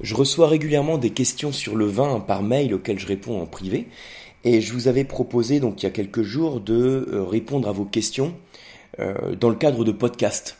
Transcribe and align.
Je 0.00 0.14
reçois 0.14 0.48
régulièrement 0.48 0.98
des 0.98 1.10
questions 1.10 1.52
sur 1.52 1.76
le 1.76 1.86
vin 1.86 2.20
par 2.20 2.42
mail 2.42 2.74
auxquelles 2.74 2.98
je 2.98 3.06
réponds 3.06 3.40
en 3.40 3.46
privé. 3.46 3.88
Et 4.44 4.60
je 4.60 4.72
vous 4.72 4.88
avais 4.88 5.04
proposé 5.04 5.60
donc 5.60 5.82
il 5.82 5.86
y 5.86 5.88
a 5.88 5.92
quelques 5.92 6.22
jours 6.22 6.60
de 6.60 7.08
euh, 7.12 7.22
répondre 7.24 7.68
à 7.68 7.72
vos 7.72 7.84
questions 7.84 8.34
euh, 8.98 9.34
dans 9.34 9.50
le 9.50 9.56
cadre 9.56 9.84
de 9.84 9.92
podcasts. 9.92 10.56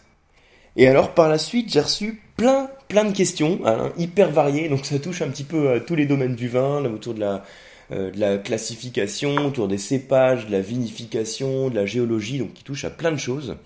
Et 0.76 0.86
alors 0.86 1.14
par 1.14 1.30
la 1.30 1.38
suite 1.38 1.72
j'ai 1.72 1.80
reçu 1.80 2.20
plein 2.36 2.68
plein 2.90 3.04
de 3.04 3.12
questions, 3.12 3.60
hein, 3.64 3.92
hyper 3.96 4.30
variées, 4.30 4.68
donc 4.68 4.84
ça 4.84 4.98
touche 4.98 5.22
un 5.22 5.28
petit 5.28 5.44
peu 5.44 5.70
à 5.70 5.80
tous 5.80 5.94
les 5.94 6.06
domaines 6.06 6.34
du 6.34 6.48
vin, 6.48 6.84
autour 6.86 7.14
de 7.14 7.20
la, 7.20 7.44
euh, 7.92 8.10
de 8.10 8.18
la 8.18 8.36
classification, 8.36 9.46
autour 9.46 9.68
des 9.68 9.78
cépages, 9.78 10.46
de 10.46 10.52
la 10.52 10.60
vinification, 10.60 11.70
de 11.70 11.76
la 11.76 11.86
géologie, 11.86 12.38
donc 12.38 12.52
qui 12.52 12.64
touche 12.64 12.84
à 12.84 12.90
plein 12.90 13.12
de 13.12 13.16
choses. 13.16 13.56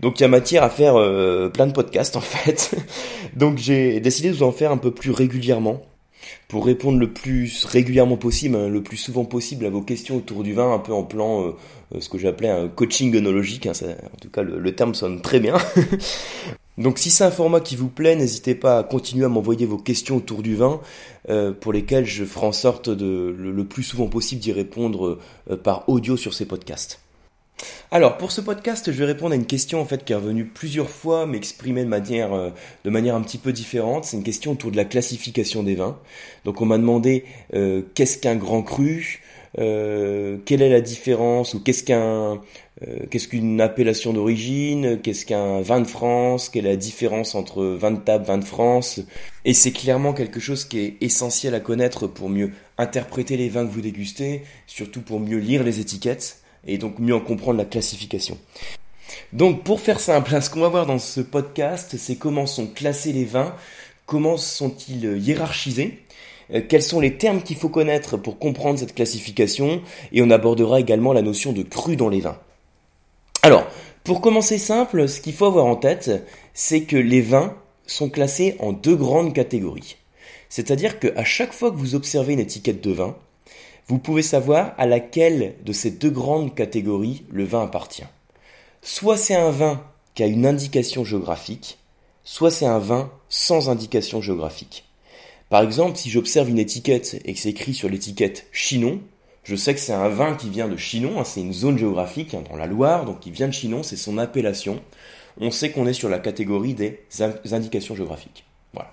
Donc 0.00 0.20
il 0.20 0.22
y 0.22 0.24
a 0.24 0.28
matière 0.28 0.62
à 0.62 0.70
faire 0.70 0.96
euh, 0.96 1.48
plein 1.48 1.66
de 1.66 1.72
podcasts 1.72 2.16
en 2.16 2.20
fait. 2.20 2.74
Donc 3.34 3.58
j'ai 3.58 4.00
décidé 4.00 4.28
de 4.28 4.34
vous 4.34 4.42
en 4.42 4.52
faire 4.52 4.72
un 4.72 4.76
peu 4.76 4.90
plus 4.90 5.10
régulièrement 5.10 5.82
pour 6.48 6.66
répondre 6.66 6.98
le 6.98 7.12
plus 7.12 7.64
régulièrement 7.64 8.16
possible, 8.16 8.56
hein, 8.56 8.68
le 8.68 8.82
plus 8.82 8.96
souvent 8.96 9.24
possible 9.24 9.64
à 9.64 9.70
vos 9.70 9.82
questions 9.82 10.16
autour 10.16 10.42
du 10.42 10.54
vin, 10.54 10.72
un 10.72 10.78
peu 10.78 10.92
en 10.92 11.04
plan 11.04 11.42
euh, 11.42 11.50
euh, 11.94 12.00
ce 12.00 12.08
que 12.08 12.18
j'appelais 12.18 12.48
un 12.48 12.68
coaching 12.68 13.14
œnologique. 13.16 13.66
Hein, 13.66 13.72
en 13.82 14.16
tout 14.20 14.30
cas, 14.30 14.42
le, 14.42 14.74
terme 14.74 14.94
sonne 14.94 15.20
très 15.20 15.40
bien. 15.40 15.56
Donc 16.78 16.98
si 16.98 17.10
c'est 17.10 17.24
un 17.24 17.30
format 17.30 17.60
qui 17.60 17.74
vous 17.74 17.88
plaît, 17.88 18.16
n'hésitez 18.16 18.54
pas 18.54 18.80
à 18.80 18.82
continuer 18.82 19.24
à 19.24 19.28
m'envoyer 19.28 19.64
vos 19.64 19.78
questions 19.78 20.16
autour 20.16 20.42
du 20.42 20.56
vin, 20.56 20.80
pour 21.60 21.72
lesquelles 21.72 22.04
je 22.04 22.22
ferai 22.24 22.46
en 22.46 22.52
sorte 22.52 22.90
de 22.90 23.34
le, 23.38 23.64
plus 23.64 23.82
souvent 23.82 24.08
possible 24.08 24.42
d'y 24.42 24.52
répondre 24.52 25.18
par 25.62 25.88
audio 25.88 26.18
sur 26.18 26.34
ces 26.34 26.44
podcasts. 26.44 27.00
Alors 27.92 28.18
pour 28.18 28.32
ce 28.32 28.40
podcast, 28.40 28.90
je 28.90 28.98
vais 28.98 29.04
répondre 29.04 29.32
à 29.32 29.36
une 29.36 29.46
question 29.46 29.80
en 29.80 29.84
fait 29.84 30.04
qui 30.04 30.12
est 30.12 30.16
revenue 30.16 30.44
plusieurs 30.44 30.90
fois, 30.90 31.24
mais 31.24 31.36
exprimée 31.36 31.84
de 31.84 31.88
manière 31.88 32.32
euh, 32.32 32.50
de 32.84 32.90
manière 32.90 33.14
un 33.14 33.20
petit 33.20 33.38
peu 33.38 33.52
différente. 33.52 34.04
C'est 34.04 34.16
une 34.16 34.24
question 34.24 34.52
autour 34.52 34.72
de 34.72 34.76
la 34.76 34.84
classification 34.84 35.62
des 35.62 35.76
vins. 35.76 35.96
Donc 36.44 36.60
on 36.60 36.66
m'a 36.66 36.78
demandé 36.78 37.24
euh, 37.54 37.82
qu'est-ce 37.94 38.18
qu'un 38.18 38.34
grand 38.34 38.62
cru, 38.62 39.22
euh, 39.60 40.36
quelle 40.44 40.62
est 40.62 40.68
la 40.68 40.80
différence 40.80 41.54
ou 41.54 41.62
qu'est-ce 41.62 41.84
qu'un 41.84 42.40
qu'est-ce 43.10 43.28
qu'une 43.28 43.58
appellation 43.62 44.12
d'origine, 44.12 45.00
qu'est-ce 45.00 45.24
qu'un 45.24 45.62
vin 45.62 45.80
de 45.80 45.86
France, 45.86 46.50
quelle 46.50 46.66
est 46.66 46.70
la 46.70 46.76
différence 46.76 47.34
entre 47.34 47.64
vin 47.64 47.92
de 47.92 48.00
table, 48.00 48.26
vin 48.26 48.36
de 48.36 48.44
France. 48.44 49.00
Et 49.46 49.54
c'est 49.54 49.72
clairement 49.72 50.12
quelque 50.12 50.40
chose 50.40 50.66
qui 50.66 50.80
est 50.80 50.96
essentiel 51.00 51.54
à 51.54 51.60
connaître 51.60 52.06
pour 52.06 52.28
mieux 52.28 52.50
interpréter 52.76 53.38
les 53.38 53.48
vins 53.48 53.64
que 53.64 53.72
vous 53.72 53.80
dégustez, 53.80 54.42
surtout 54.66 55.00
pour 55.00 55.20
mieux 55.20 55.38
lire 55.38 55.62
les 55.62 55.80
étiquettes 55.80 56.42
et 56.66 56.78
donc 56.78 56.98
mieux 56.98 57.14
en 57.14 57.20
comprendre 57.20 57.58
la 57.58 57.64
classification. 57.64 58.38
Donc 59.32 59.64
pour 59.64 59.80
faire 59.80 60.00
simple, 60.00 60.40
ce 60.40 60.50
qu'on 60.50 60.60
va 60.60 60.68
voir 60.68 60.86
dans 60.86 60.98
ce 60.98 61.20
podcast, 61.20 61.96
c'est 61.98 62.16
comment 62.16 62.46
sont 62.46 62.66
classés 62.66 63.12
les 63.12 63.24
vins, 63.24 63.54
comment 64.04 64.36
sont-ils 64.36 65.18
hiérarchisés, 65.18 66.02
euh, 66.52 66.60
quels 66.66 66.82
sont 66.82 67.00
les 67.00 67.16
termes 67.16 67.42
qu'il 67.42 67.56
faut 67.56 67.68
connaître 67.68 68.16
pour 68.16 68.38
comprendre 68.38 68.78
cette 68.78 68.94
classification, 68.94 69.82
et 70.12 70.22
on 70.22 70.30
abordera 70.30 70.80
également 70.80 71.12
la 71.12 71.22
notion 71.22 71.52
de 71.52 71.62
cru 71.62 71.96
dans 71.96 72.08
les 72.08 72.20
vins. 72.20 72.38
Alors, 73.42 73.66
pour 74.04 74.20
commencer 74.20 74.58
simple, 74.58 75.08
ce 75.08 75.20
qu'il 75.20 75.32
faut 75.32 75.46
avoir 75.46 75.66
en 75.66 75.76
tête, 75.76 76.10
c'est 76.54 76.82
que 76.82 76.96
les 76.96 77.20
vins 77.20 77.54
sont 77.86 78.08
classés 78.08 78.56
en 78.60 78.72
deux 78.72 78.96
grandes 78.96 79.34
catégories. 79.34 79.96
C'est-à-dire 80.48 80.98
qu'à 80.98 81.24
chaque 81.24 81.52
fois 81.52 81.70
que 81.70 81.76
vous 81.76 81.94
observez 81.94 82.32
une 82.32 82.40
étiquette 82.40 82.82
de 82.82 82.92
vin, 82.92 83.16
vous 83.88 83.98
pouvez 83.98 84.22
savoir 84.22 84.74
à 84.78 84.86
laquelle 84.86 85.54
de 85.64 85.72
ces 85.72 85.90
deux 85.90 86.10
grandes 86.10 86.54
catégories 86.54 87.24
le 87.30 87.44
vin 87.44 87.62
appartient. 87.62 88.06
Soit 88.82 89.16
c'est 89.16 89.36
un 89.36 89.50
vin 89.50 89.82
qui 90.14 90.22
a 90.22 90.26
une 90.26 90.46
indication 90.46 91.04
géographique, 91.04 91.78
soit 92.24 92.50
c'est 92.50 92.66
un 92.66 92.78
vin 92.78 93.10
sans 93.28 93.68
indication 93.68 94.20
géographique. 94.20 94.84
Par 95.50 95.62
exemple, 95.62 95.96
si 95.96 96.10
j'observe 96.10 96.48
une 96.48 96.58
étiquette 96.58 97.20
et 97.24 97.34
que 97.34 97.38
c'est 97.38 97.50
écrit 97.50 97.74
sur 97.74 97.88
l'étiquette 97.88 98.46
Chinon, 98.50 99.00
je 99.44 99.54
sais 99.54 99.74
que 99.74 99.80
c'est 99.80 99.92
un 99.92 100.08
vin 100.08 100.34
qui 100.34 100.50
vient 100.50 100.66
de 100.66 100.76
Chinon, 100.76 101.20
hein, 101.20 101.24
c'est 101.24 101.40
une 101.40 101.52
zone 101.52 101.78
géographique 101.78 102.34
hein, 102.34 102.42
dans 102.50 102.56
la 102.56 102.66
Loire, 102.66 103.04
donc 103.04 103.20
qui 103.20 103.30
vient 103.30 103.46
de 103.46 103.52
Chinon, 103.52 103.84
c'est 103.84 103.96
son 103.96 104.18
appellation. 104.18 104.82
On 105.40 105.52
sait 105.52 105.70
qu'on 105.70 105.86
est 105.86 105.92
sur 105.92 106.08
la 106.08 106.18
catégorie 106.18 106.74
des 106.74 106.98
indications 107.52 107.94
géographiques. 107.94 108.44
Voilà. 108.72 108.90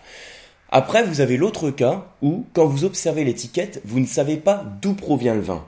Après, 0.76 1.04
vous 1.04 1.22
avez 1.22 1.38
l'autre 1.38 1.70
cas 1.70 2.08
où, 2.24 2.48
quand 2.54 2.66
vous 2.66 2.84
observez 2.84 3.24
l'étiquette, 3.24 3.80
vous 3.86 4.00
ne 4.00 4.08
savez 4.08 4.38
pas 4.38 4.66
d'où 4.82 4.96
provient 4.96 5.36
le 5.36 5.42
vin. 5.42 5.64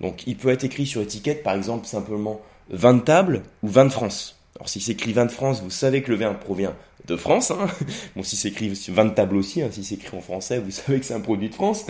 Donc, 0.00 0.26
il 0.26 0.38
peut 0.38 0.48
être 0.48 0.64
écrit 0.64 0.86
sur 0.86 1.00
l'étiquette, 1.00 1.42
par 1.42 1.54
exemple, 1.54 1.86
simplement 1.86 2.40
vin 2.70 2.94
de 2.94 3.02
table 3.02 3.42
ou 3.62 3.68
vin 3.68 3.84
de 3.84 3.90
France. 3.90 4.38
Alors, 4.56 4.70
si 4.70 4.80
c'est 4.80 4.92
écrit 4.92 5.12
vin 5.12 5.26
de 5.26 5.30
France, 5.30 5.60
vous 5.60 5.68
savez 5.68 6.00
que 6.00 6.10
le 6.10 6.16
vin 6.16 6.32
provient 6.32 6.74
de 7.04 7.14
France. 7.14 7.50
Hein. 7.50 7.66
Bon, 8.16 8.22
si 8.22 8.36
c'est 8.36 8.48
écrit 8.48 8.72
vin 8.88 9.04
de 9.04 9.10
table 9.10 9.36
aussi, 9.36 9.60
hein, 9.60 9.68
si 9.70 9.84
c'est 9.84 9.96
écrit 9.96 10.16
en 10.16 10.22
français, 10.22 10.60
vous 10.60 10.70
savez 10.70 10.98
que 10.98 11.04
c'est 11.04 11.12
un 11.12 11.20
produit 11.20 11.50
de 11.50 11.54
France. 11.54 11.84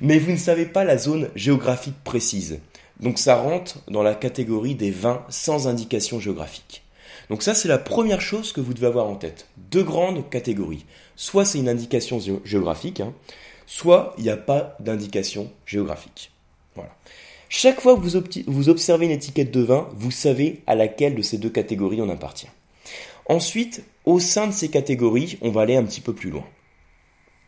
Mais 0.00 0.18
vous 0.18 0.30
ne 0.30 0.38
savez 0.38 0.64
pas 0.64 0.84
la 0.84 0.96
zone 0.96 1.28
géographique 1.34 2.02
précise. 2.04 2.58
Donc, 3.00 3.18
ça 3.18 3.36
rentre 3.36 3.80
dans 3.86 4.02
la 4.02 4.14
catégorie 4.14 4.76
des 4.76 4.92
vins 4.92 5.26
sans 5.28 5.68
indication 5.68 6.20
géographique. 6.20 6.87
Donc 7.30 7.42
ça, 7.42 7.54
c'est 7.54 7.68
la 7.68 7.78
première 7.78 8.20
chose 8.20 8.52
que 8.52 8.60
vous 8.60 8.74
devez 8.74 8.86
avoir 8.86 9.06
en 9.06 9.16
tête. 9.16 9.48
Deux 9.70 9.82
grandes 9.82 10.28
catégories. 10.30 10.86
Soit 11.16 11.44
c'est 11.44 11.58
une 11.58 11.68
indication 11.68 12.20
géographique, 12.44 13.00
hein, 13.00 13.12
soit 13.66 14.14
il 14.18 14.24
n'y 14.24 14.30
a 14.30 14.36
pas 14.36 14.76
d'indication 14.80 15.50
géographique. 15.66 16.32
Voilà. 16.74 16.90
Chaque 17.50 17.80
fois 17.80 17.96
que 17.96 18.00
vous, 18.00 18.22
vous 18.46 18.68
observez 18.68 19.06
une 19.06 19.12
étiquette 19.12 19.50
de 19.50 19.60
vin, 19.60 19.88
vous 19.94 20.10
savez 20.10 20.62
à 20.66 20.74
laquelle 20.74 21.14
de 21.14 21.22
ces 21.22 21.38
deux 21.38 21.50
catégories 21.50 22.00
on 22.02 22.10
appartient. 22.10 22.48
Ensuite, 23.26 23.84
au 24.04 24.20
sein 24.20 24.46
de 24.46 24.52
ces 24.52 24.68
catégories, 24.70 25.38
on 25.42 25.50
va 25.50 25.62
aller 25.62 25.76
un 25.76 25.84
petit 25.84 26.00
peu 26.00 26.14
plus 26.14 26.30
loin. 26.30 26.44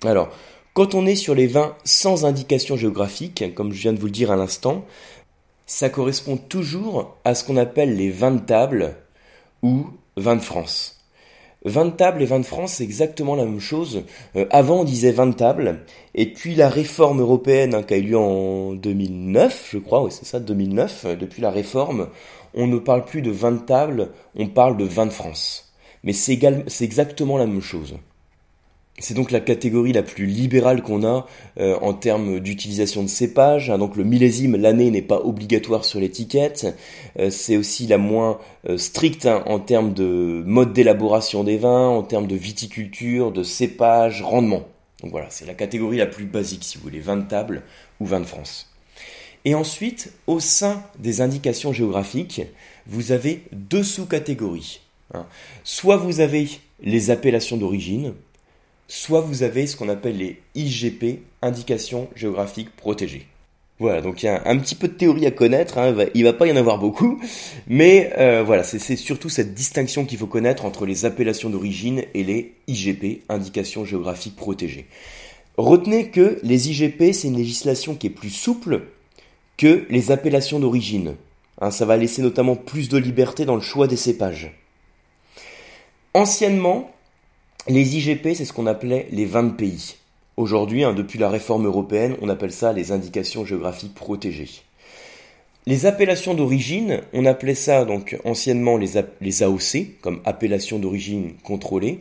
Alors, 0.04 0.30
quand 0.74 0.94
on 0.94 1.06
est 1.06 1.16
sur 1.16 1.34
les 1.34 1.47
vins 1.47 1.74
sans 1.84 2.24
indication 2.24 2.76
géographique, 2.76 3.54
comme 3.54 3.72
je 3.72 3.80
viens 3.80 3.92
de 3.92 3.98
vous 3.98 4.06
le 4.06 4.12
dire 4.12 4.30
à 4.30 4.36
l'instant, 4.36 4.84
ça 5.66 5.88
correspond 5.88 6.36
toujours 6.36 7.16
à 7.24 7.34
ce 7.34 7.44
qu'on 7.44 7.56
appelle 7.56 7.97
les 7.97 8.10
vins 8.10 8.30
de 8.30 8.41
table 8.41 8.97
ou 9.62 9.87
vin 10.16 10.37
de 10.37 10.41
France. 10.41 10.97
Vin 11.65 11.84
de 11.84 11.91
table 11.91 12.22
et 12.22 12.25
vin 12.25 12.41
de 12.41 12.47
France, 12.47 12.75
c'est 12.75 12.84
exactement 12.84 13.34
la 13.34 13.44
même 13.44 13.60
chose. 13.60 14.04
Euh, 14.34 14.47
avant, 14.50 14.81
on 14.81 14.84
disait 14.84 15.12
vin 15.12 15.26
de 15.26 15.34
table, 15.34 15.81
et 16.15 16.32
puis 16.32 16.54
la 16.54 16.71
réforme 16.71 17.21
européenne 17.21 17.75
hein, 17.75 17.82
qui 17.82 17.94
a 17.94 17.97
eu 17.98 18.03
lieu 18.03 18.19
en 18.19 18.72
2009, 18.72 19.69
je 19.71 19.78
crois, 19.78 20.03
oui 20.03 20.10
c'est 20.10 20.25
ça, 20.25 20.41
2009, 20.41 21.04
euh, 21.04 21.16
depuis 21.16 21.43
la 21.43 21.50
réforme, 21.50 22.09
on 22.54 22.66
ne 22.66 22.78
parle 22.78 23.04
plus 23.04 23.21
de 23.21 23.31
vin 23.31 23.53
de 23.53 23.59
table, 23.59 24.09
on 24.37 24.48
parle 24.48 24.78
de 24.78 24.84
vin 24.84 25.04
de 25.04 25.10
France. 25.10 25.71
Mais 26.03 26.15
c'est 26.15 26.41
exactement 26.81 27.37
la 27.37 27.47
même 27.47 27.60
chose. 27.60 27.97
C'est 29.00 29.14
donc 29.14 29.30
la 29.30 29.40
catégorie 29.40 29.92
la 29.92 30.02
plus 30.02 30.26
libérale 30.26 30.82
qu'on 30.82 31.04
a 31.04 31.26
euh, 31.58 31.76
en 31.80 31.94
termes 31.94 32.38
d'utilisation 32.38 33.02
de 33.02 33.08
cépage. 33.08 33.70
Hein. 33.70 33.78
donc 33.78 33.96
le 33.96 34.04
millésime, 34.04 34.56
l'année 34.56 34.90
n'est 34.90 35.00
pas 35.02 35.20
obligatoire 35.20 35.86
sur 35.86 36.00
l'étiquette. 36.00 36.66
Euh, 37.18 37.30
c'est 37.30 37.56
aussi 37.56 37.86
la 37.86 37.96
moins 37.96 38.38
euh, 38.68 38.76
stricte 38.76 39.24
hein, 39.24 39.42
en 39.46 39.58
termes 39.58 39.94
de 39.94 40.42
mode 40.46 40.74
d'élaboration 40.74 41.44
des 41.44 41.56
vins, 41.56 41.88
en 41.88 42.02
termes 42.02 42.26
de 42.26 42.36
viticulture, 42.36 43.32
de 43.32 43.42
cépage, 43.42 44.22
rendement. 44.22 44.68
Donc 45.02 45.12
voilà, 45.12 45.28
c'est 45.30 45.46
la 45.46 45.54
catégorie 45.54 45.96
la 45.96 46.06
plus 46.06 46.26
basique 46.26 46.62
si 46.62 46.76
vous 46.76 46.84
voulez, 46.84 47.00
vin 47.00 47.16
de 47.16 47.26
table 47.26 47.62
ou 48.00 48.06
vin 48.06 48.20
de 48.20 48.26
France. 48.26 48.70
Et 49.46 49.54
ensuite, 49.54 50.12
au 50.26 50.40
sein 50.40 50.82
des 50.98 51.22
indications 51.22 51.72
géographiques, 51.72 52.42
vous 52.86 53.12
avez 53.12 53.44
deux 53.52 53.82
sous-catégories. 53.82 54.80
Hein. 55.14 55.24
Soit 55.64 55.96
vous 55.96 56.20
avez 56.20 56.48
les 56.82 57.10
appellations 57.10 57.56
d'origine, 57.56 58.12
soit 58.90 59.20
vous 59.20 59.44
avez 59.44 59.68
ce 59.68 59.76
qu'on 59.76 59.88
appelle 59.88 60.18
les 60.18 60.40
IGP, 60.56 61.20
indications 61.42 62.08
géographiques 62.16 62.74
protégées. 62.74 63.26
Voilà, 63.78 64.02
donc 64.02 64.22
il 64.22 64.26
y 64.26 64.28
a 64.28 64.42
un, 64.44 64.58
petit 64.58 64.74
peu 64.74 64.88
de 64.88 64.92
théorie 64.92 65.24
à 65.26 65.30
connaître, 65.30 65.78
hein, 65.78 65.94
il 66.12 66.24
va 66.24 66.32
pas 66.34 66.46
y 66.46 66.52
en 66.52 66.56
avoir 66.56 66.78
beaucoup, 66.78 67.18
mais 67.66 68.12
euh, 68.18 68.42
voilà, 68.42 68.62
c'est 68.64 68.96
surtout 68.96 69.30
cette 69.30 69.54
distinction 69.54 70.04
qu'il 70.04 70.18
faut 70.18 70.26
connaître 70.26 70.66
entre 70.66 70.84
les 70.84 71.06
appellations 71.06 71.48
d'origine 71.48 72.04
et 72.12 72.24
les 72.24 72.52
IGP, 72.66 73.22
indications 73.30 73.86
géographiques 73.86 74.36
protégées. 74.36 74.86
Retenez 75.56 76.10
que 76.10 76.41
les 76.42 76.68
IGP, 76.70 77.12
c'est 77.12 77.28
une 77.28 77.38
législation 77.38 77.94
qui 77.94 78.09
est 78.09 78.10
plus 78.10 78.30
souple 78.30 78.82
que 79.56 79.86
les 79.88 80.10
appellations 80.10 80.59
d'origine. 80.59 81.15
Hein, 81.60 81.70
ça 81.70 81.86
va 81.86 81.97
laisser 81.97 82.22
notamment 82.22 82.56
plus 82.56 82.88
de 82.88 82.98
liberté 82.98 83.44
dans 83.44 83.54
le 83.54 83.62
choix 83.62 83.86
des 83.86 83.97
cépages. 83.97 84.53
Anciennement, 86.12 86.91
les 87.70 87.96
IGP, 87.96 88.34
c'est 88.34 88.44
ce 88.44 88.52
qu'on 88.52 88.66
appelait 88.66 89.06
les 89.10 89.26
20 89.26 89.56
pays. 89.56 89.96
Aujourd'hui, 90.36 90.84
hein, 90.84 90.94
depuis 90.94 91.18
la 91.18 91.28
réforme 91.28 91.66
européenne, 91.66 92.16
on 92.22 92.28
appelle 92.28 92.52
ça 92.52 92.72
les 92.72 92.92
indications 92.92 93.44
géographiques 93.44 93.94
protégées. 93.94 94.62
Les 95.66 95.84
appellations 95.84 96.34
d'origine, 96.34 97.02
on 97.12 97.26
appelait 97.26 97.54
ça 97.54 97.84
donc 97.84 98.18
anciennement 98.24 98.78
les, 98.78 99.42
AOC, 99.42 100.00
comme 100.00 100.20
appellation 100.24 100.78
d'origine 100.78 101.34
contrôlée. 101.44 102.00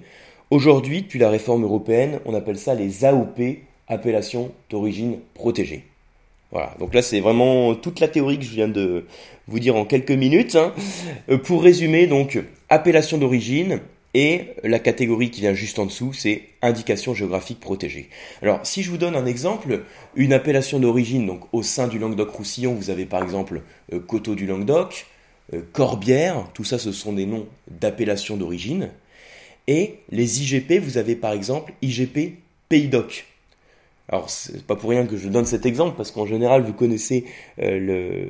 Aujourd'hui, 0.49 1.01
depuis 1.01 1.19
la 1.19 1.29
réforme 1.29 1.63
européenne, 1.63 2.19
on 2.25 2.33
appelle 2.33 2.57
ça 2.57 2.73
les 2.73 3.03
AOP, 3.03 3.39
appellations 3.87 4.51
d'origine 4.69 5.19
protégée. 5.33 5.83
Voilà, 6.51 6.73
donc 6.79 6.95
là 6.95 7.01
c'est 7.01 7.19
vraiment 7.19 7.75
toute 7.75 7.99
la 7.99 8.07
théorie 8.07 8.39
que 8.39 8.45
je 8.45 8.51
viens 8.51 8.69
de 8.69 9.05
vous 9.47 9.59
dire 9.59 9.75
en 9.75 9.85
quelques 9.85 10.11
minutes. 10.11 10.55
Hein. 10.55 10.73
Euh, 11.29 11.37
pour 11.37 11.61
résumer, 11.61 12.07
donc 12.07 12.39
appellation 12.69 13.17
d'origine, 13.17 13.81
Et 14.15 14.47
la 14.63 14.79
catégorie 14.79 15.29
qui 15.29 15.41
vient 15.41 15.53
juste 15.53 15.77
en 15.77 15.85
dessous, 15.85 16.13
c'est 16.13 16.43
indication 16.63 17.13
géographique 17.13 17.59
protégée. 17.59 18.09
Alors, 18.41 18.59
si 18.65 18.81
je 18.81 18.89
vous 18.89 18.97
donne 18.97 19.15
un 19.15 19.25
exemple, 19.25 19.83
une 20.15 20.33
appellation 20.33 20.79
d'origine, 20.79 21.27
donc 21.27 21.41
au 21.53 21.61
sein 21.61 21.87
du 21.87 21.99
Languedoc-Roussillon, 21.99 22.73
vous 22.73 22.89
avez 22.89 23.05
par 23.05 23.21
exemple 23.21 23.61
euh, 23.93 23.99
Coteau 23.99 24.33
du 24.33 24.47
Languedoc, 24.47 25.05
euh, 25.53 25.61
Corbière, 25.73 26.47
tout 26.53 26.63
ça 26.63 26.79
ce 26.79 26.91
sont 26.91 27.13
des 27.13 27.27
noms 27.27 27.47
d'appellation 27.69 28.35
d'origine. 28.35 28.89
Et 29.67 29.99
les 30.09 30.41
IGP, 30.41 30.79
vous 30.79 30.97
avez 30.97 31.15
par 31.15 31.33
exemple 31.33 31.73
IGP 31.83 32.39
Pays 32.67 32.87
d'Oc. 32.87 33.25
Alors, 34.07 34.31
c'est 34.31 34.65
pas 34.65 34.75
pour 34.75 34.89
rien 34.89 35.05
que 35.05 35.17
je 35.17 35.29
donne 35.29 35.45
cet 35.45 35.67
exemple, 35.67 35.95
parce 35.95 36.09
qu'en 36.09 36.25
général, 36.25 36.63
vous 36.63 36.73
connaissez 36.73 37.25
euh, 37.61 38.27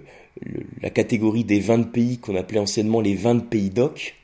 la 0.81 0.89
catégorie 0.89 1.45
des 1.45 1.61
20 1.61 1.91
pays 1.91 2.17
qu'on 2.17 2.35
appelait 2.35 2.59
anciennement 2.59 2.99
les 2.99 3.15
20 3.15 3.49
pays 3.49 3.69
d'Oc. 3.69 4.15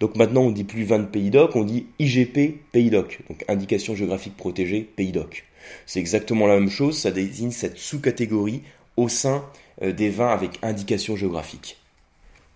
Donc 0.00 0.16
maintenant, 0.16 0.42
on 0.42 0.50
dit 0.50 0.64
plus 0.64 0.84
20 0.84 1.10
pays 1.10 1.30
d'oc, 1.30 1.56
on 1.56 1.64
dit 1.64 1.86
IGP 1.98 2.70
pays 2.72 2.90
d'oc, 2.90 3.20
donc 3.28 3.44
indication 3.48 3.94
géographique 3.94 4.36
protégée 4.36 4.80
pays 4.82 5.12
d'oc. 5.12 5.44
C'est 5.86 6.00
exactement 6.00 6.46
la 6.46 6.58
même 6.58 6.70
chose, 6.70 6.98
ça 6.98 7.10
désigne 7.10 7.50
cette 7.50 7.78
sous-catégorie 7.78 8.62
au 8.96 9.08
sein 9.08 9.44
euh, 9.82 9.92
des 9.92 10.10
vins 10.10 10.28
avec 10.28 10.58
indication 10.62 11.16
géographique. 11.16 11.78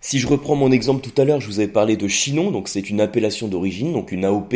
Si 0.01 0.19
je 0.19 0.27
reprends 0.27 0.55
mon 0.55 0.71
exemple 0.71 1.01
tout 1.01 1.21
à 1.21 1.25
l'heure, 1.25 1.41
je 1.41 1.47
vous 1.47 1.59
avais 1.59 1.67
parlé 1.67 1.97
de 1.97 2.07
Chinon, 2.07 2.51
donc 2.51 2.69
c'est 2.69 2.89
une 2.89 3.01
appellation 3.01 3.47
d'origine, 3.47 3.91
donc 3.91 4.11
une 4.11 4.23
AOP. 4.23 4.53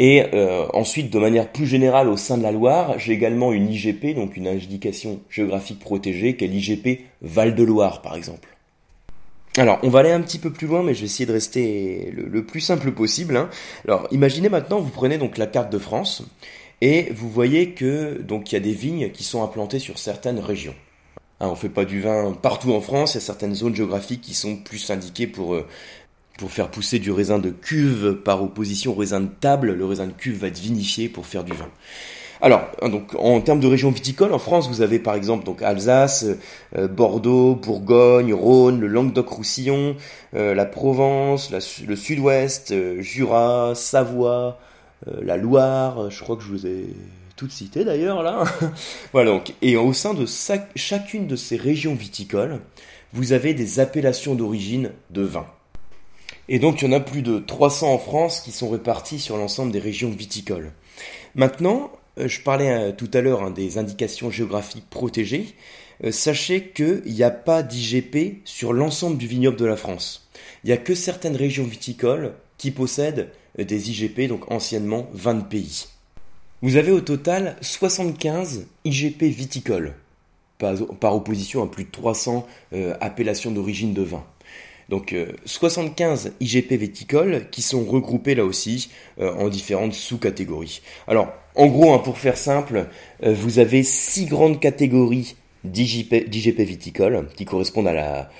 Et 0.00 0.24
euh, 0.32 0.66
ensuite, 0.74 1.10
de 1.10 1.18
manière 1.18 1.50
plus 1.50 1.66
générale, 1.66 2.08
au 2.08 2.16
sein 2.16 2.38
de 2.38 2.42
la 2.42 2.52
Loire, 2.52 2.98
j'ai 2.98 3.12
également 3.12 3.52
une 3.52 3.70
IGP, 3.70 4.14
donc 4.14 4.36
une 4.36 4.48
indication 4.48 5.20
géographique 5.30 5.80
protégée, 5.80 6.36
qui 6.36 6.44
est 6.44 6.48
l'IGP 6.48 7.04
Val-de-Loire, 7.22 8.02
par 8.02 8.16
exemple. 8.16 8.48
Alors, 9.58 9.80
on 9.82 9.88
va 9.88 9.98
aller 9.98 10.12
un 10.12 10.20
petit 10.20 10.38
peu 10.38 10.50
plus 10.50 10.68
loin, 10.68 10.84
mais 10.84 10.94
je 10.94 11.00
vais 11.00 11.06
essayer 11.06 11.26
de 11.26 11.32
rester 11.32 12.12
le, 12.14 12.44
plus 12.44 12.60
simple 12.60 12.92
possible. 12.92 13.36
Hein. 13.36 13.50
Alors, 13.86 14.06
imaginez 14.12 14.48
maintenant, 14.48 14.78
vous 14.78 14.90
prenez 14.90 15.18
donc 15.18 15.36
la 15.36 15.48
carte 15.48 15.72
de 15.72 15.78
France 15.78 16.22
et 16.80 17.10
vous 17.12 17.28
voyez 17.28 17.72
que 17.72 18.22
donc 18.22 18.52
il 18.52 18.54
y 18.54 18.56
a 18.56 18.60
des 18.60 18.72
vignes 18.72 19.10
qui 19.10 19.24
sont 19.24 19.42
implantées 19.42 19.80
sur 19.80 19.98
certaines 19.98 20.38
régions. 20.38 20.76
Hein, 21.40 21.48
on 21.48 21.56
fait 21.56 21.68
pas 21.68 21.84
du 21.84 22.00
vin 22.00 22.32
partout 22.40 22.72
en 22.72 22.80
France, 22.80 23.14
il 23.14 23.16
y 23.16 23.18
a 23.18 23.20
certaines 23.20 23.56
zones 23.56 23.74
géographiques 23.74 24.20
qui 24.20 24.34
sont 24.34 24.54
plus 24.54 24.90
indiquées 24.90 25.26
pour 25.26 25.54
euh, 25.54 25.66
pour 26.38 26.52
faire 26.52 26.70
pousser 26.70 27.00
du 27.00 27.10
raisin 27.10 27.40
de 27.40 27.50
cuve 27.50 28.20
par 28.24 28.40
opposition 28.44 28.92
au 28.92 28.94
raisin 28.94 29.18
de 29.18 29.26
table. 29.26 29.72
Le 29.72 29.84
raisin 29.84 30.06
de 30.06 30.12
cuve 30.12 30.38
va 30.38 30.46
être 30.46 30.60
vinifié 30.60 31.08
pour 31.08 31.26
faire 31.26 31.42
du 31.42 31.52
vin. 31.52 31.68
Alors, 32.40 32.68
hein, 32.82 32.88
donc 32.88 33.14
en 33.18 33.40
termes 33.40 33.60
de 33.60 33.66
région 33.66 33.90
viticole, 33.90 34.32
en 34.32 34.38
France, 34.38 34.68
vous 34.68 34.80
avez 34.80 34.98
par 34.98 35.14
exemple 35.14 35.44
donc 35.44 35.62
Alsace, 35.62 36.24
euh, 36.76 36.86
Bordeaux, 36.86 37.54
Bourgogne, 37.54 38.32
Rhône, 38.32 38.80
le 38.80 38.86
Languedoc-Roussillon, 38.86 39.96
euh, 40.34 40.54
la 40.54 40.64
Provence, 40.64 41.50
le 41.50 41.96
Sud-Ouest, 41.96 42.70
euh, 42.70 43.00
Jura, 43.00 43.72
Savoie, 43.74 44.58
la 45.20 45.36
Loire. 45.36 46.10
Je 46.10 46.22
crois 46.22 46.36
que 46.36 46.42
je 46.42 46.48
vous 46.48 46.66
ai 46.66 46.86
toutes 47.36 47.52
citées 47.52 47.84
d'ailleurs 47.84 48.22
là. 48.22 48.44
voilà 49.12 49.30
donc 49.30 49.54
et 49.62 49.76
au 49.76 49.92
sein 49.92 50.12
de 50.12 50.26
chacune 50.74 51.26
de 51.26 51.36
ces 51.36 51.56
régions 51.56 51.94
viticoles, 51.94 52.60
vous 53.12 53.32
avez 53.32 53.54
des 53.54 53.80
appellations 53.80 54.34
d'origine 54.34 54.90
de 55.10 55.22
vin. 55.22 55.46
Et 56.48 56.58
donc 56.58 56.82
il 56.82 56.86
y 56.86 56.88
en 56.88 56.96
a 56.96 57.00
plus 57.00 57.22
de 57.22 57.38
300 57.38 57.92
en 57.92 57.98
France 57.98 58.40
qui 58.40 58.52
sont 58.52 58.70
répartis 58.70 59.18
sur 59.18 59.36
l'ensemble 59.36 59.70
des 59.70 59.78
régions 59.78 60.10
viticoles. 60.10 60.72
Maintenant, 61.34 61.90
euh, 61.92 61.97
je 62.26 62.40
parlais 62.40 62.70
euh, 62.70 62.92
tout 62.92 63.10
à 63.14 63.20
l'heure 63.20 63.42
hein, 63.42 63.50
des 63.50 63.78
indications 63.78 64.30
géographiques 64.30 64.88
protégées. 64.90 65.54
Euh, 66.04 66.12
sachez 66.12 66.68
qu'il 66.68 67.02
n'y 67.06 67.22
a 67.22 67.30
pas 67.30 67.62
d'IGP 67.62 68.40
sur 68.44 68.72
l'ensemble 68.72 69.18
du 69.18 69.26
vignoble 69.26 69.56
de 69.56 69.64
la 69.64 69.76
France. 69.76 70.28
Il 70.64 70.68
n'y 70.68 70.72
a 70.72 70.78
que 70.78 70.94
certaines 70.94 71.36
régions 71.36 71.64
viticoles 71.64 72.34
qui 72.56 72.70
possèdent 72.70 73.30
des 73.56 73.90
IGP, 73.90 74.28
donc 74.28 74.50
anciennement 74.50 75.08
20 75.12 75.48
pays. 75.48 75.86
Vous 76.62 76.76
avez 76.76 76.90
au 76.90 77.00
total 77.00 77.56
75 77.60 78.66
IGP 78.84 79.24
viticoles, 79.24 79.94
par, 80.58 81.14
opposition 81.14 81.62
à 81.62 81.68
plus 81.68 81.84
de 81.84 81.90
300 81.90 82.46
appellations 83.00 83.52
d'origine 83.52 83.94
de 83.94 84.02
vin. 84.02 84.24
Donc 84.88 85.14
75 85.44 86.32
IGP 86.40 86.72
viticoles 86.72 87.46
qui 87.50 87.60
sont 87.60 87.84
regroupés 87.84 88.34
là 88.34 88.44
aussi 88.44 88.88
en 89.20 89.48
différentes 89.48 89.92
sous-catégories. 89.92 90.80
Alors 91.06 91.28
en 91.58 91.66
gros, 91.66 91.92
hein, 91.92 91.98
pour 91.98 92.18
faire 92.18 92.36
simple, 92.36 92.86
euh, 93.24 93.34
vous 93.34 93.58
avez 93.58 93.82
six 93.82 94.26
grandes 94.26 94.60
catégories 94.60 95.34
d'IGP 95.64 96.60
viticoles 96.60 97.26
qui 97.34 97.44
correspondent 97.44 97.88
à 97.88 98.30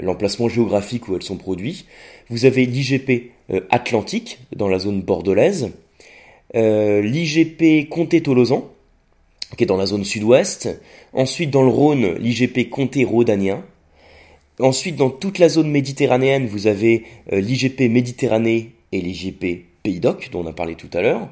l'emplacement 0.00 0.48
géographique 0.48 1.06
où 1.06 1.14
elles 1.14 1.22
sont 1.22 1.36
produites. 1.36 1.84
Vous 2.30 2.46
avez 2.46 2.64
l'IGP 2.64 3.32
euh, 3.50 3.60
Atlantique 3.68 4.38
dans 4.56 4.68
la 4.68 4.78
zone 4.78 5.02
bordelaise, 5.02 5.70
euh, 6.54 7.02
l'IGP 7.02 7.90
Comté-Tolosan 7.90 8.70
qui 9.58 9.64
est 9.64 9.66
dans 9.66 9.76
la 9.76 9.86
zone 9.86 10.04
sud-ouest, 10.04 10.68
ensuite 11.12 11.50
dans 11.50 11.62
le 11.62 11.68
Rhône 11.68 12.14
l'IGP 12.14 12.70
Comté-Rhodanien, 12.70 13.62
ensuite 14.60 14.96
dans 14.96 15.10
toute 15.10 15.38
la 15.38 15.48
zone 15.48 15.70
méditerranéenne 15.70 16.46
vous 16.46 16.66
avez 16.66 17.04
l'IGP 17.30 17.90
Méditerranée 17.90 18.72
et 18.92 19.00
l'IGP 19.00 19.64
Pays 19.82 20.00
d'Oc 20.00 20.30
dont 20.32 20.44
on 20.44 20.46
a 20.46 20.52
parlé 20.52 20.74
tout 20.74 20.90
à 20.94 21.02
l'heure. 21.02 21.28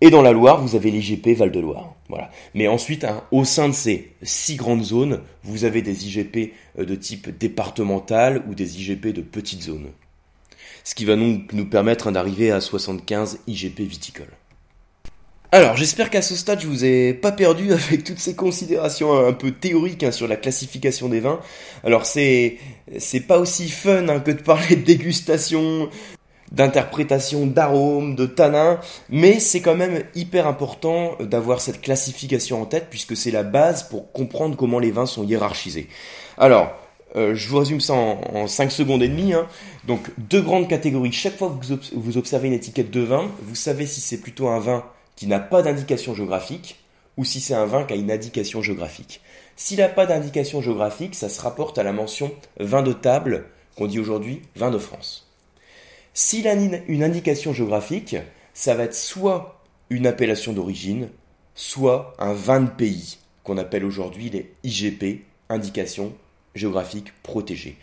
Et 0.00 0.10
dans 0.10 0.22
la 0.22 0.30
Loire, 0.30 0.62
vous 0.62 0.76
avez 0.76 0.92
l'IGP 0.92 1.36
Val-de-Loire. 1.36 1.94
Voilà. 2.08 2.30
Mais 2.54 2.68
ensuite, 2.68 3.02
hein, 3.02 3.24
au 3.32 3.44
sein 3.44 3.68
de 3.68 3.74
ces 3.74 4.12
six 4.22 4.54
grandes 4.54 4.84
zones, 4.84 5.20
vous 5.42 5.64
avez 5.64 5.82
des 5.82 6.06
IGP 6.06 6.52
euh, 6.78 6.84
de 6.84 6.94
type 6.94 7.36
départemental 7.36 8.44
ou 8.48 8.54
des 8.54 8.80
IGP 8.80 9.08
de 9.08 9.22
petites 9.22 9.62
zones. 9.62 9.88
Ce 10.84 10.94
qui 10.94 11.04
va 11.04 11.16
nous, 11.16 11.42
nous 11.52 11.66
permettre 11.66 12.06
hein, 12.06 12.12
d'arriver 12.12 12.52
à 12.52 12.60
75 12.60 13.40
IGP 13.48 13.80
viticoles. 13.80 14.32
Alors, 15.50 15.78
j'espère 15.78 16.10
qu'à 16.10 16.20
ce 16.20 16.36
stade, 16.36 16.60
je 16.60 16.66
vous 16.66 16.84
ai 16.84 17.14
pas 17.14 17.32
perdu 17.32 17.72
avec 17.72 18.04
toutes 18.04 18.18
ces 18.18 18.34
considérations 18.34 19.26
un 19.26 19.32
peu 19.32 19.50
théoriques 19.50 20.02
hein, 20.02 20.10
sur 20.10 20.28
la 20.28 20.36
classification 20.36 21.08
des 21.08 21.20
vins. 21.20 21.40
Alors, 21.84 22.04
c'est 22.04 22.58
c'est 22.98 23.20
pas 23.20 23.38
aussi 23.38 23.70
fun 23.70 24.20
que 24.20 24.30
de 24.30 24.42
parler 24.42 24.76
de 24.76 24.84
dégustation, 24.84 25.88
d'interprétation 26.52 27.46
d'arômes, 27.46 28.14
de 28.14 28.26
tanins, 28.26 28.78
mais 29.08 29.40
c'est 29.40 29.62
quand 29.62 29.74
même 29.74 30.04
hyper 30.14 30.46
important 30.46 31.16
d'avoir 31.20 31.62
cette 31.62 31.80
classification 31.80 32.60
en 32.60 32.66
tête 32.66 32.88
puisque 32.90 33.16
c'est 33.16 33.30
la 33.30 33.42
base 33.42 33.84
pour 33.84 34.12
comprendre 34.12 34.54
comment 34.54 34.78
les 34.78 34.90
vins 34.90 35.06
sont 35.06 35.24
hiérarchisés. 35.24 35.88
Alors, 36.36 36.72
euh, 37.16 37.34
je 37.34 37.48
vous 37.48 37.56
résume 37.56 37.80
ça 37.80 37.94
en, 37.94 38.46
5 38.46 38.70
secondes 38.70 39.02
et 39.02 39.08
demie. 39.08 39.32
Hein. 39.32 39.46
Donc, 39.86 40.10
deux 40.18 40.42
grandes 40.42 40.68
catégories. 40.68 41.12
Chaque 41.12 41.38
fois 41.38 41.58
que 41.58 41.74
vous 41.94 42.18
observez 42.18 42.48
une 42.48 42.54
étiquette 42.54 42.90
de 42.90 43.00
vin, 43.00 43.30
vous 43.42 43.54
savez 43.54 43.86
si 43.86 44.02
c'est 44.02 44.20
plutôt 44.20 44.48
un 44.48 44.58
vin 44.58 44.84
qui 45.18 45.26
n'a 45.26 45.40
pas 45.40 45.62
d'indication 45.62 46.14
géographique 46.14 46.78
ou 47.16 47.24
si 47.24 47.40
c'est 47.40 47.52
un 47.52 47.66
vin 47.66 47.82
qui 47.82 47.92
a 47.92 47.96
une 47.96 48.12
indication 48.12 48.62
géographique. 48.62 49.20
S'il 49.56 49.78
n'a 49.78 49.88
pas 49.88 50.06
d'indication 50.06 50.62
géographique, 50.62 51.16
ça 51.16 51.28
se 51.28 51.40
rapporte 51.40 51.76
à 51.76 51.82
la 51.82 51.90
mention 51.90 52.30
vin 52.60 52.84
de 52.84 52.92
table 52.92 53.46
qu'on 53.76 53.88
dit 53.88 53.98
aujourd'hui 53.98 54.42
vin 54.54 54.70
de 54.70 54.78
France. 54.78 55.28
S'il 56.14 56.46
a 56.46 56.52
une 56.52 57.02
indication 57.02 57.52
géographique, 57.52 58.14
ça 58.54 58.76
va 58.76 58.84
être 58.84 58.94
soit 58.94 59.60
une 59.90 60.06
appellation 60.06 60.52
d'origine, 60.52 61.08
soit 61.56 62.14
un 62.20 62.32
vin 62.32 62.60
de 62.60 62.70
pays, 62.70 63.18
qu'on 63.42 63.58
appelle 63.58 63.84
aujourd'hui 63.84 64.30
les 64.30 64.52
IGP, 64.62 65.24
indication 65.48 66.12
géographique 66.54 67.12
protégée. 67.24 67.76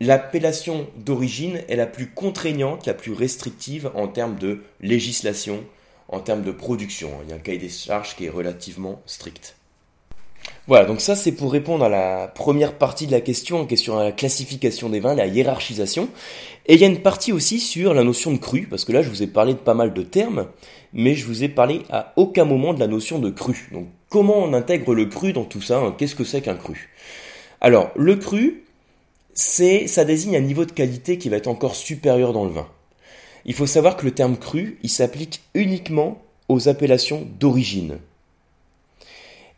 L'appellation 0.00 0.86
d'origine 0.98 1.62
est 1.66 1.76
la 1.76 1.86
plus 1.86 2.10
contraignante, 2.10 2.84
la 2.84 2.92
plus 2.92 3.14
restrictive 3.14 3.90
en 3.94 4.06
termes 4.06 4.36
de 4.36 4.62
législation, 4.82 5.64
en 6.08 6.20
termes 6.20 6.42
de 6.42 6.52
production. 6.52 7.10
Il 7.24 7.30
y 7.30 7.32
a 7.32 7.36
un 7.36 7.38
cahier 7.38 7.58
des 7.58 7.68
charges 7.68 8.16
qui 8.16 8.26
est 8.26 8.30
relativement 8.30 9.00
strict. 9.06 9.56
Voilà, 10.66 10.86
donc 10.86 11.00
ça 11.00 11.14
c'est 11.14 11.32
pour 11.32 11.52
répondre 11.52 11.84
à 11.84 11.88
la 11.88 12.26
première 12.28 12.74
partie 12.74 13.06
de 13.06 13.12
la 13.12 13.20
question, 13.20 13.66
question 13.66 13.98
à 13.98 14.04
la 14.04 14.12
classification 14.12 14.88
des 14.88 15.00
vins, 15.00 15.14
la 15.14 15.26
hiérarchisation. 15.26 16.08
Et 16.66 16.74
il 16.74 16.80
y 16.80 16.84
a 16.84 16.86
une 16.86 17.00
partie 17.00 17.32
aussi 17.32 17.60
sur 17.60 17.92
la 17.92 18.02
notion 18.02 18.32
de 18.32 18.38
cru, 18.38 18.66
parce 18.68 18.84
que 18.84 18.92
là 18.92 19.02
je 19.02 19.10
vous 19.10 19.22
ai 19.22 19.26
parlé 19.26 19.52
de 19.52 19.58
pas 19.58 19.74
mal 19.74 19.92
de 19.92 20.02
termes, 20.02 20.46
mais 20.92 21.14
je 21.14 21.26
vous 21.26 21.44
ai 21.44 21.48
parlé 21.48 21.82
à 21.90 22.12
aucun 22.16 22.44
moment 22.44 22.72
de 22.72 22.80
la 22.80 22.86
notion 22.86 23.18
de 23.18 23.30
cru. 23.30 23.68
Donc 23.72 23.88
comment 24.08 24.38
on 24.38 24.54
intègre 24.54 24.94
le 24.94 25.04
cru 25.06 25.32
dans 25.32 25.44
tout 25.44 25.62
ça 25.62 25.78
hein? 25.78 25.94
Qu'est-ce 25.96 26.14
que 26.14 26.24
c'est 26.24 26.40
qu'un 26.40 26.56
cru? 26.56 26.90
Alors 27.60 27.90
le 27.94 28.16
cru, 28.16 28.64
c'est 29.34 29.86
ça 29.86 30.04
désigne 30.04 30.36
un 30.36 30.40
niveau 30.40 30.64
de 30.64 30.72
qualité 30.72 31.18
qui 31.18 31.28
va 31.28 31.36
être 31.36 31.48
encore 31.48 31.74
supérieur 31.74 32.32
dans 32.32 32.44
le 32.44 32.52
vin. 32.52 32.68
Il 33.46 33.54
faut 33.54 33.66
savoir 33.66 33.96
que 33.96 34.04
le 34.04 34.12
terme 34.12 34.36
cru, 34.36 34.78
il 34.82 34.90
s'applique 34.90 35.42
uniquement 35.54 36.22
aux 36.48 36.68
appellations 36.68 37.26
d'origine. 37.38 37.98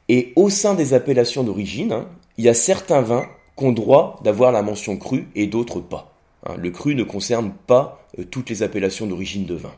Et 0.08 0.32
au 0.36 0.50
sein 0.50 0.74
des 0.74 0.94
appellations 0.94 1.42
d'origine, 1.42 1.92
hein, 1.92 2.08
il 2.38 2.44
y 2.44 2.48
a 2.48 2.54
certains 2.54 3.00
vins 3.00 3.26
qui 3.56 3.64
ont 3.64 3.72
droit 3.72 4.20
d'avoir 4.22 4.52
la 4.52 4.62
mention 4.62 4.96
cru 4.96 5.28
et 5.34 5.46
d'autres 5.46 5.80
pas. 5.80 6.12
Hein. 6.44 6.54
le 6.58 6.70
cru 6.70 6.94
ne 6.94 7.02
concerne 7.02 7.52
pas 7.66 8.06
euh, 8.18 8.24
toutes 8.24 8.50
les 8.50 8.62
appellations 8.62 9.06
d'origine 9.06 9.46
de 9.46 9.54
vin. 9.54 9.72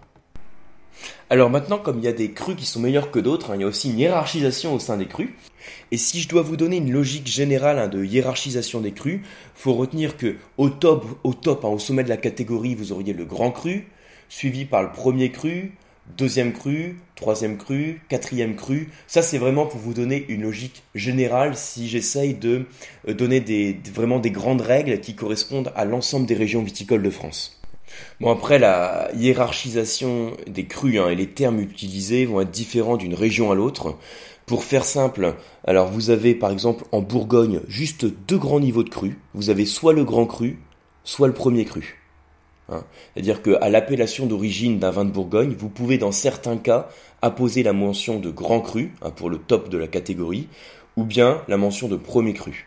Alors 1.31 1.51
maintenant, 1.51 1.79
comme 1.79 1.99
il 1.99 2.05
y 2.05 2.09
a 2.09 2.13
des 2.13 2.33
crus 2.33 2.57
qui 2.57 2.67
sont 2.67 2.81
meilleurs 2.81 3.11
que 3.11 3.19
d'autres, 3.19 3.51
hein, 3.51 3.55
il 3.57 3.61
y 3.61 3.65
a 3.65 3.69
aussi 3.69 3.91
une 3.91 3.99
hiérarchisation 3.99 4.75
au 4.75 4.79
sein 4.79 4.97
des 4.97 5.07
crus. 5.07 5.31
Et 5.91 5.97
si 5.97 6.21
je 6.21 6.29
dois 6.29 6.43
vous 6.43 6.57
donner 6.57 6.79
une 6.79 6.91
logique 6.91 7.27
générale 7.27 7.89
de 7.91 8.05
hiérarchisation 8.05 8.81
des 8.81 8.93
crus, 8.93 9.21
faut 9.55 9.75
retenir 9.75 10.17
que 10.17 10.37
au 10.57 10.71
top, 10.71 11.05
au 11.23 11.79
sommet 11.79 12.05
de 12.05 12.09
la 12.09 12.17
catégorie, 12.17 12.75
vous 12.75 12.93
auriez 12.93 13.13
le 13.13 13.25
grand 13.25 13.51
cru, 13.51 13.89
suivi 14.29 14.65
par 14.65 14.83
le 14.83 14.91
premier 14.93 15.31
cru, 15.31 15.73
deuxième 16.17 16.53
cru, 16.53 17.01
troisième 17.17 17.57
cru, 17.57 18.01
quatrième 18.09 18.57
cru. 18.57 18.91
Ça, 19.07 19.23
c'est 19.23 19.39
vraiment 19.39 19.67
pour 19.67 19.81
vous 19.81 19.95
donner 19.95 20.25
une 20.29 20.43
logique 20.43 20.83
générale 20.95 21.57
si 21.57 21.89
j'essaye 21.89 22.35
de 22.35 22.67
euh, 23.09 23.15
donner 23.15 23.41
des, 23.41 23.79
vraiment 23.93 24.19
des 24.19 24.31
grandes 24.31 24.61
règles 24.61 25.01
qui 25.01 25.15
correspondent 25.15 25.73
à 25.75 25.85
l'ensemble 25.85 26.27
des 26.27 26.35
régions 26.35 26.63
viticoles 26.63 27.03
de 27.03 27.11
France. 27.11 27.61
Bon, 28.21 28.31
après, 28.31 28.59
la 28.59 29.11
hiérarchisation 29.17 30.33
des 30.47 30.67
crus 30.67 31.01
hein, 31.01 31.09
et 31.09 31.15
les 31.15 31.29
termes 31.29 31.61
utilisés 31.61 32.27
vont 32.27 32.41
être 32.41 32.51
différents 32.51 32.97
d'une 32.97 33.15
région 33.15 33.51
à 33.51 33.55
l'autre. 33.55 33.97
Pour 34.47 34.65
faire 34.65 34.85
simple, 34.85 35.35
alors 35.67 35.89
vous 35.89 36.09
avez 36.09 36.35
par 36.35 36.51
exemple 36.51 36.85
en 36.91 37.03
Bourgogne 37.03 37.61
juste 37.69 38.07
deux 38.27 38.39
grands 38.39 38.61
niveaux 38.61 38.83
de 38.83 38.89
cru. 38.89 39.19
Vous 39.35 39.51
avez 39.51 39.67
soit 39.67 39.93
le 39.93 40.05
grand 40.05 40.25
cru, 40.25 40.59
soit 41.05 41.29
le 41.29 41.35
premier 41.35 41.67
cru. 41.67 41.99
Hein. 42.69 42.85
C'est-à-dire 43.15 43.43
qu'à 43.43 43.69
l'appellation 43.69 44.27
d'origine 44.27 44.79
d'un 44.79 44.91
vin 44.91 45.05
de 45.05 45.11
Bourgogne, 45.11 45.55
vous 45.59 45.69
pouvez 45.69 45.99
dans 45.99 46.13
certains 46.13 46.57
cas 46.57 46.89
apposer 47.23 47.63
la 47.63 47.73
mention 47.73 48.19
de 48.19 48.31
grand 48.31 48.61
cru 48.61 48.93
hein, 49.03 49.11
pour 49.11 49.31
le 49.31 49.39
top 49.39 49.69
de 49.69 49.79
la 49.79 49.87
catégorie, 49.87 50.49
ou 50.97 51.05
bien 51.05 51.43
la 51.49 51.57
mention 51.57 51.89
de 51.89 51.97
premier 51.97 52.35
cru. 52.35 52.67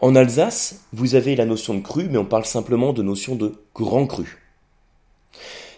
En 0.00 0.16
Alsace, 0.16 0.84
vous 0.92 1.14
avez 1.14 1.36
la 1.36 1.46
notion 1.46 1.74
de 1.74 1.80
cru, 1.80 2.08
mais 2.10 2.18
on 2.18 2.24
parle 2.24 2.44
simplement 2.44 2.92
de 2.92 3.02
notion 3.02 3.36
de 3.36 3.54
grand 3.74 4.06
cru. 4.06 4.41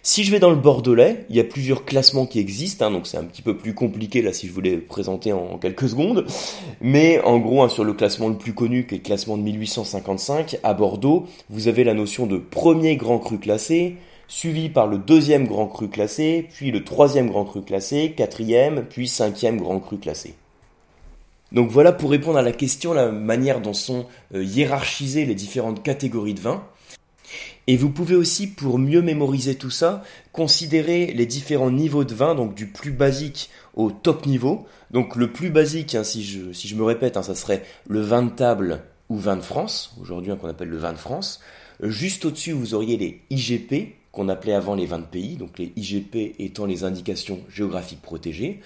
Si 0.06 0.22
je 0.22 0.30
vais 0.30 0.38
dans 0.38 0.50
le 0.50 0.56
Bordelais, 0.56 1.24
il 1.30 1.36
y 1.36 1.40
a 1.40 1.44
plusieurs 1.44 1.86
classements 1.86 2.26
qui 2.26 2.38
existent, 2.38 2.84
hein, 2.84 2.90
donc 2.90 3.06
c'est 3.06 3.16
un 3.16 3.24
petit 3.24 3.40
peu 3.40 3.56
plus 3.56 3.72
compliqué 3.72 4.20
là 4.20 4.34
si 4.34 4.46
je 4.46 4.52
voulais 4.52 4.76
présenter 4.76 5.32
en, 5.32 5.56
quelques 5.56 5.88
secondes. 5.88 6.26
Mais 6.82 7.22
en 7.22 7.38
gros, 7.38 7.62
hein, 7.62 7.70
sur 7.70 7.84
le 7.84 7.94
classement 7.94 8.28
le 8.28 8.36
plus 8.36 8.52
connu, 8.52 8.86
qui 8.86 8.96
est 8.96 8.98
le 8.98 9.02
classement 9.02 9.38
de 9.38 9.42
1855, 9.42 10.58
à 10.62 10.74
Bordeaux, 10.74 11.24
vous 11.48 11.68
avez 11.68 11.84
la 11.84 11.94
notion 11.94 12.26
de 12.26 12.36
premier 12.36 12.96
grand 12.96 13.18
cru 13.18 13.38
classé, 13.38 13.96
suivi 14.28 14.68
par 14.68 14.88
le 14.88 14.98
deuxième 14.98 15.46
grand 15.46 15.68
cru 15.68 15.88
classé, 15.88 16.48
puis 16.52 16.70
le 16.70 16.84
troisième 16.84 17.30
grand 17.30 17.46
cru 17.46 17.62
classé, 17.62 18.12
quatrième, 18.14 18.84
puis 18.84 19.08
cinquième 19.08 19.56
grand 19.56 19.80
cru 19.80 19.96
classé. 19.96 20.34
Donc 21.52 21.70
voilà 21.70 21.92
pour 21.92 22.10
répondre 22.10 22.36
à 22.36 22.42
la 22.42 22.52
question, 22.52 22.92
la 22.92 23.10
manière 23.10 23.62
dont 23.62 23.72
sont 23.72 24.04
euh, 24.34 24.44
hiérarchisées 24.44 25.24
les 25.24 25.34
différentes 25.34 25.82
catégories 25.82 26.34
de 26.34 26.40
vins. 26.40 26.62
Et 27.66 27.76
vous 27.76 27.90
pouvez 27.90 28.14
aussi, 28.14 28.46
pour 28.46 28.78
mieux 28.78 29.00
mémoriser 29.00 29.54
tout 29.54 29.70
ça, 29.70 30.02
considérer 30.32 31.06
les 31.06 31.26
différents 31.26 31.70
niveaux 31.70 32.04
de 32.04 32.14
vin, 32.14 32.34
donc 32.34 32.54
du 32.54 32.66
plus 32.66 32.90
basique 32.90 33.50
au 33.74 33.90
top 33.90 34.26
niveau. 34.26 34.66
Donc 34.90 35.16
le 35.16 35.32
plus 35.32 35.50
basique, 35.50 35.94
hein, 35.94 36.04
si, 36.04 36.22
je, 36.24 36.74
me 36.74 36.84
répète, 36.84 37.16
hein, 37.16 37.22
ça 37.22 37.34
serait 37.34 37.64
le 37.88 38.00
vin 38.00 38.22
de 38.22 38.30
table 38.30 38.82
ou 39.08 39.16
vin 39.16 39.36
de 39.36 39.42
France, 39.42 39.96
aujourd'hui 40.00 40.30
hein, 40.30 40.36
qu'on 40.36 40.48
appelle 40.48 40.68
le 40.68 40.76
vin 40.76 40.92
de 40.92 40.98
France. 40.98 41.40
Juste 41.82 42.24
au-dessus, 42.26 42.52
vous 42.52 42.74
auriez 42.74 42.96
les 42.96 43.22
IGP, 43.30 43.94
qu'on 44.12 44.28
appelait 44.28 44.52
avant 44.52 44.74
les 44.74 44.86
vins 44.86 44.98
de 44.98 45.04
pays, 45.04 45.36
donc 45.36 45.58
les 45.58 45.72
IGP 45.74 46.36
étant 46.38 46.66
les 46.66 46.84
indications 46.84 47.40
géographiques 47.48 48.02
protégées. 48.02 48.60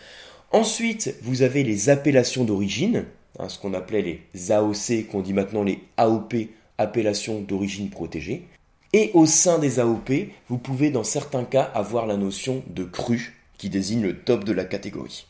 Ensuite, 0.50 1.14
vous 1.22 1.42
avez 1.42 1.62
les 1.62 1.88
appellations 1.88 2.44
d'origine, 2.44 3.04
ce 3.46 3.58
qu'on 3.58 3.74
appelait 3.74 4.02
les 4.34 4.52
AOC, 4.52 5.06
qu'on 5.10 5.20
dit 5.20 5.32
maintenant 5.32 5.62
les 5.62 5.80
AOP, 5.96 6.34
appellations 6.78 7.40
d'origine 7.40 7.90
protégée. 7.90 8.46
Et 8.92 9.10
au 9.14 9.26
sein 9.26 9.58
des 9.58 9.80
AOP, 9.80 10.10
vous 10.48 10.58
pouvez 10.58 10.90
dans 10.90 11.04
certains 11.04 11.44
cas 11.44 11.70
avoir 11.74 12.06
la 12.06 12.16
notion 12.16 12.62
de 12.68 12.84
cru 12.84 13.38
qui 13.58 13.68
désigne 13.68 14.02
le 14.02 14.16
top 14.16 14.44
de 14.44 14.52
la 14.52 14.64
catégorie. 14.64 15.26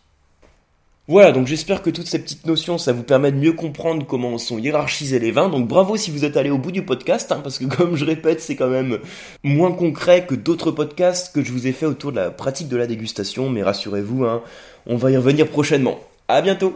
Voilà, 1.11 1.33
donc 1.33 1.47
j'espère 1.47 1.81
que 1.81 1.89
toutes 1.89 2.07
ces 2.07 2.19
petites 2.19 2.47
notions, 2.47 2.77
ça 2.77 2.93
vous 2.93 3.03
permet 3.03 3.33
de 3.33 3.39
mieux 3.39 3.55
comprendre 3.55 4.07
comment 4.07 4.37
sont 4.37 4.59
hiérarchisés 4.59 5.19
les 5.19 5.31
vins. 5.31 5.49
Donc 5.49 5.67
bravo 5.67 5.97
si 5.97 6.11
vous 6.11 6.27
êtes 6.27 6.37
allé 6.37 6.51
au 6.51 6.59
bout 6.59 6.71
du 6.71 6.85
podcast, 6.85 7.33
hein, 7.33 7.41
parce 7.43 7.59
que 7.59 7.65
comme 7.77 7.97
je 7.97 8.05
répète, 8.05 8.43
c'est 8.43 8.57
quand 8.57 8.69
même 8.69 8.99
moins 9.43 9.73
concret 9.73 10.27
que 10.27 10.35
d'autres 10.35 10.71
podcasts 10.71 11.35
que 11.35 11.43
je 11.43 11.51
vous 11.51 11.67
ai 11.67 11.73
fait 11.73 11.87
autour 11.87 12.13
de 12.13 12.17
la 12.17 12.31
pratique 12.31 12.69
de 12.69 12.77
la 12.77 12.87
dégustation. 12.87 13.49
Mais 13.49 13.63
rassurez-vous, 13.63 14.27
hein, 14.27 14.43
on 14.87 14.97
va 14.97 15.11
y 15.11 15.17
revenir 15.17 15.49
prochainement. 15.49 15.99
À 16.29 16.43
bientôt 16.43 16.75